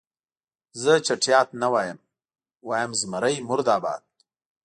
[0.81, 1.99] زه چټیات نه وایم،
[2.69, 4.03] وایم زمري مرده باد.